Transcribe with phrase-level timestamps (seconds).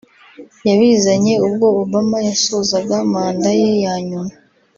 [0.67, 4.33] yabizanye ubwo Obama yasozaga manda ye ya nyuma